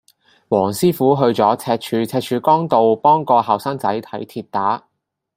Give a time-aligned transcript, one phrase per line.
[0.49, 4.87] 黃師傅去赤柱赤柱崗道幫個後生仔睇跌打